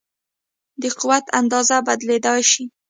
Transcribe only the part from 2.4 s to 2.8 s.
شي.